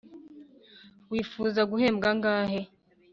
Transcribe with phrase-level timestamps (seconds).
[1.11, 2.61] wifuza guhembwa angahe?